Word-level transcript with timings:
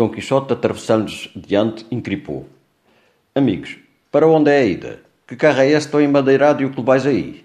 Dom 0.00 0.08
Quixote, 0.08 0.54
atravessando-lhes 0.54 1.28
diante, 1.36 1.84
encripou. 1.90 2.46
Amigos, 3.34 3.76
para 4.10 4.26
onde 4.26 4.50
é 4.50 4.60
a 4.60 4.64
ida? 4.64 5.02
Que 5.28 5.36
carro 5.36 5.60
é 5.60 5.72
esse 5.72 5.90
tão 5.90 6.00
embandeirado 6.00 6.62
e 6.62 6.64
o 6.64 6.70
que 6.70 6.80
levais 6.80 7.04
aí? 7.04 7.44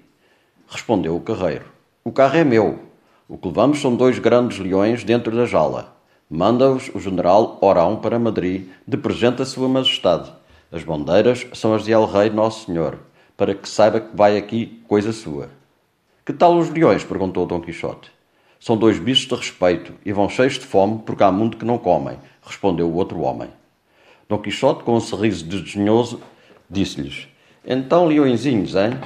Respondeu 0.66 1.18
o 1.18 1.20
carreiro. 1.20 1.66
O 2.02 2.14
carro 2.14 2.38
é 2.38 2.46
meu. 2.46 2.80
O 3.28 3.38
que 3.38 3.50
levamos 3.50 3.82
são 3.82 3.94
dois 3.94 4.20
grandes 4.20 4.58
leões 4.58 5.04
dentro 5.04 5.36
da 5.36 5.46
jaula. 5.46 5.98
Manda-os 6.30 6.90
o 6.96 7.00
general 7.02 7.58
Orão 7.60 7.98
para 7.98 8.18
Madrid, 8.18 8.70
de 8.88 8.96
presente 8.96 9.42
a 9.42 9.46
sua 9.46 9.68
majestade. 9.68 10.32
As 10.72 10.82
bandeiras 10.82 11.46
são 11.52 11.74
as 11.74 11.84
de 11.84 11.92
El 11.92 12.06
Rei 12.06 12.30
Nosso 12.30 12.68
Senhor, 12.68 13.00
para 13.36 13.54
que 13.54 13.68
saiba 13.68 14.00
que 14.00 14.16
vai 14.16 14.38
aqui 14.38 14.82
coisa 14.88 15.12
sua. 15.12 15.50
Que 16.26 16.32
tal 16.32 16.58
os 16.58 16.70
leões? 16.70 17.04
perguntou 17.04 17.46
Dom 17.46 17.60
Quixote. 17.60 18.15
São 18.60 18.78
dois 18.78 18.98
bichos 18.98 19.28
de 19.28 19.36
respeito 19.36 19.94
e 20.06 20.12
vão 20.12 20.30
cheios 20.30 20.54
de 20.54 20.66
fome 20.66 21.00
porque 21.06 21.24
há 21.24 21.32
muito 21.32 21.58
que 21.58 21.66
não 21.66 21.78
comem, 21.78 22.18
respondeu 22.42 22.88
o 22.88 22.96
outro 22.96 23.20
homem. 23.22 23.50
Dom 24.28 24.40
Quixote, 24.40 24.84
com 24.84 24.96
um 24.96 25.00
sorriso 25.00 25.46
desdenhoso, 25.46 26.20
disse-lhes: 26.70 27.28
Então, 27.66 28.06
leõezinhos, 28.06 28.76
hein? 28.76 28.98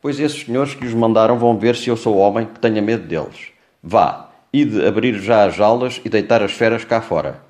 Pois 0.00 0.20
esses 0.20 0.44
senhores 0.44 0.74
que 0.74 0.86
os 0.86 0.94
mandaram 0.94 1.36
vão 1.36 1.58
ver 1.58 1.74
se 1.74 1.88
eu 1.88 1.96
sou 1.96 2.16
homem 2.16 2.46
que 2.46 2.60
tenha 2.60 2.80
medo 2.80 3.06
deles. 3.06 3.48
Vá, 3.82 4.30
ide 4.52 4.86
abrir 4.86 5.18
já 5.18 5.44
as 5.44 5.56
jaulas 5.56 6.00
e 6.04 6.08
deitar 6.08 6.42
as 6.42 6.52
feras 6.52 6.84
cá 6.84 7.00
fora. 7.00 7.42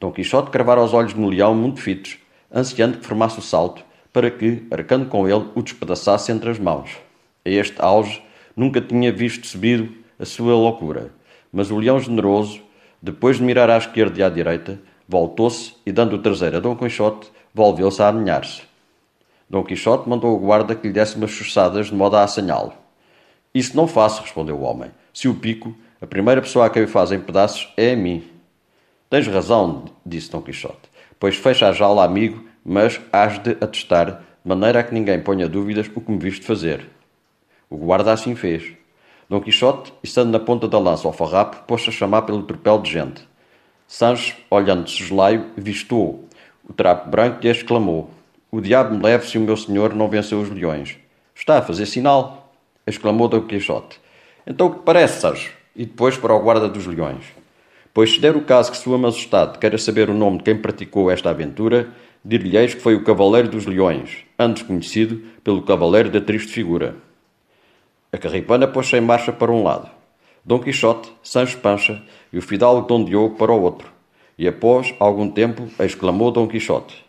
Dom 0.00 0.10
Quixote 0.10 0.50
cravara 0.50 0.82
os 0.82 0.92
olhos 0.92 1.14
no 1.14 1.28
leão 1.28 1.54
muito 1.54 1.80
fitos, 1.80 2.18
ansiando 2.52 2.98
que 2.98 3.06
formasse 3.06 3.38
o 3.38 3.42
salto, 3.42 3.84
para 4.12 4.30
que, 4.30 4.66
arcando 4.70 5.06
com 5.06 5.28
ele, 5.28 5.48
o 5.54 5.62
despedaçasse 5.62 6.32
entre 6.32 6.50
as 6.50 6.58
mãos. 6.58 6.90
A 7.44 7.48
este 7.48 7.80
auge 7.80 8.20
nunca 8.56 8.80
tinha 8.80 9.12
visto 9.12 9.46
subido 9.46 10.01
a 10.22 10.24
sua 10.24 10.54
loucura, 10.54 11.10
mas 11.52 11.72
o 11.72 11.76
leão 11.76 11.98
generoso, 11.98 12.60
depois 13.02 13.38
de 13.38 13.42
mirar 13.42 13.68
à 13.68 13.76
esquerda 13.76 14.20
e 14.20 14.22
à 14.22 14.28
direita, 14.28 14.80
voltou-se 15.08 15.74
e, 15.84 15.90
dando 15.90 16.14
o 16.14 16.18
traseiro 16.20 16.58
a 16.58 16.60
Dom 16.60 16.76
Quixote, 16.76 17.28
volveu-se 17.52 18.00
a 18.00 18.06
aninhar-se. 18.06 18.62
Dom 19.50 19.64
Quixote 19.64 20.08
mandou 20.08 20.36
o 20.36 20.38
guarda 20.38 20.76
que 20.76 20.86
lhe 20.86 20.92
desse 20.92 21.16
umas 21.16 21.32
chuçadas 21.32 21.88
de 21.88 21.94
modo 21.94 22.16
a 22.16 22.22
assanhá-lo. 22.22 22.72
Isso 23.52 23.76
não 23.76 23.88
faço, 23.88 24.22
respondeu 24.22 24.56
o 24.56 24.62
homem. 24.62 24.92
Se 25.12 25.26
o 25.26 25.34
pico, 25.34 25.74
a 26.00 26.06
primeira 26.06 26.40
pessoa 26.40 26.66
a 26.66 26.70
quem 26.70 26.84
o 26.84 26.88
faz 26.88 27.10
em 27.10 27.18
pedaços 27.18 27.72
é 27.76 27.92
a 27.92 27.96
mim. 27.96 28.22
Tens 29.10 29.26
razão, 29.26 29.86
disse 30.06 30.30
Dom 30.30 30.40
Quixote, 30.40 30.88
pois 31.18 31.34
fecha 31.34 31.68
a 31.68 31.72
jaula, 31.72 32.04
amigo, 32.04 32.44
mas 32.64 33.00
hás 33.12 33.40
de 33.42 33.50
atestar, 33.60 34.22
de 34.44 34.48
maneira 34.48 34.78
a 34.78 34.82
que 34.84 34.94
ninguém 34.94 35.20
ponha 35.20 35.48
dúvidas 35.48 35.90
o 35.92 36.00
que 36.00 36.12
me 36.12 36.18
viste 36.18 36.46
fazer. 36.46 36.88
O 37.68 37.76
guarda 37.76 38.12
assim 38.12 38.36
fez. 38.36 38.81
Dom 39.32 39.40
Quixote, 39.40 39.94
estando 40.02 40.30
na 40.30 40.38
ponta 40.38 40.68
da 40.68 40.78
lança 40.78 41.08
ao 41.08 41.12
farrapo, 41.14 41.64
pôs-se 41.66 41.88
a 41.88 41.92
chamar 41.92 42.20
pelo 42.20 42.42
tropel 42.42 42.78
de 42.80 42.92
gente. 42.92 43.26
Sancho, 43.88 44.36
olhando 44.50 44.84
de 44.84 44.90
soslaio, 44.90 45.46
vistou 45.56 46.28
o 46.68 46.72
trapo 46.74 47.08
branco 47.08 47.38
e 47.42 47.48
exclamou: 47.48 48.10
O 48.50 48.60
diabo 48.60 48.94
me 48.94 49.02
leve 49.02 49.26
se 49.26 49.38
o 49.38 49.40
meu 49.40 49.56
senhor 49.56 49.94
não 49.94 50.06
venceu 50.06 50.38
os 50.38 50.50
leões. 50.50 50.98
Está 51.34 51.56
a 51.56 51.62
fazer 51.62 51.86
sinal, 51.86 52.52
exclamou 52.86 53.26
Dom 53.26 53.40
Quixote. 53.40 53.98
Então 54.46 54.66
o 54.66 54.74
que 54.74 54.80
parece, 54.80 55.22
Sancho? 55.22 55.50
E 55.74 55.86
depois 55.86 56.18
para 56.18 56.34
o 56.34 56.40
guarda 56.40 56.68
dos 56.68 56.86
leões. 56.86 57.24
Pois 57.94 58.12
se 58.12 58.20
der 58.20 58.36
o 58.36 58.42
caso 58.42 58.70
que 58.70 58.76
Sua 58.76 58.98
Majestade 58.98 59.58
queira 59.58 59.78
saber 59.78 60.10
o 60.10 60.14
nome 60.14 60.36
de 60.38 60.44
quem 60.44 60.58
praticou 60.58 61.10
esta 61.10 61.30
aventura, 61.30 61.88
dir-lhe-eis 62.22 62.74
que 62.74 62.82
foi 62.82 62.96
o 62.96 63.02
Cavaleiro 63.02 63.48
dos 63.48 63.64
Leões, 63.64 64.26
antes 64.38 64.62
conhecido 64.62 65.22
pelo 65.42 65.62
Cavaleiro 65.62 66.10
da 66.10 66.20
Triste 66.20 66.52
Figura. 66.52 66.96
A 68.14 68.18
carripana 68.18 68.68
pôs-se 68.68 68.94
em 68.94 69.00
marcha 69.00 69.32
para 69.32 69.50
um 69.50 69.62
lado. 69.62 69.88
Dom 70.44 70.58
Quixote, 70.58 71.10
Sancho 71.22 71.56
Pancha 71.58 72.02
e 72.30 72.36
o 72.36 72.42
fidalgo 72.42 72.86
Dom 72.86 73.04
Diogo 73.04 73.36
para 73.36 73.50
o 73.50 73.62
outro. 73.62 73.90
E 74.38 74.46
após 74.46 74.94
algum 75.00 75.30
tempo 75.30 75.66
exclamou 75.80 76.30
Dom 76.30 76.46
Quixote: 76.46 77.02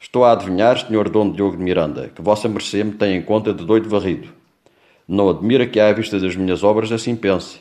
Estou 0.00 0.24
a 0.24 0.32
adivinhar, 0.32 0.78
senhor 0.78 1.10
Dom 1.10 1.30
Diogo 1.30 1.58
de 1.58 1.62
Miranda, 1.62 2.10
que 2.14 2.22
vossa 2.22 2.48
mercê 2.48 2.82
me 2.82 2.92
tem 2.92 3.14
em 3.16 3.20
conta 3.20 3.52
de 3.52 3.62
doido 3.62 3.90
varrido. 3.90 4.28
Não 5.06 5.28
admira 5.28 5.66
que 5.66 5.78
à 5.78 5.92
vista 5.92 6.18
das 6.18 6.34
minhas 6.34 6.64
obras 6.64 6.90
assim 6.90 7.14
pense. 7.14 7.60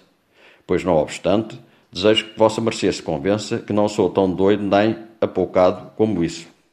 Pois, 0.66 0.82
não 0.82 0.96
obstante, 0.96 1.60
desejo 1.92 2.28
que 2.28 2.40
vossa 2.40 2.62
mercê 2.62 2.90
se 2.94 3.04
convença 3.04 3.60
que 3.60 3.74
não 3.74 3.90
sou 3.90 4.10
tão 4.10 4.32
doido 4.32 4.64
nem 4.64 4.96
apoucado 5.20 5.92
como 5.98 6.24
isso. 6.24 6.48